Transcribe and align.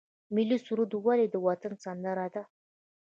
ملي 0.35 0.57
سرود 0.65 0.91
ولې 1.05 1.25
د 1.29 1.35
وطن 1.47 1.73
سندره 1.83 2.27
ده؟ 2.33 2.43